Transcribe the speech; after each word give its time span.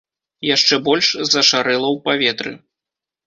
Яшчэ 0.55 0.75
больш 0.87 1.09
зашарэла 1.33 1.87
ў 1.95 1.97
паветры. 2.09 2.57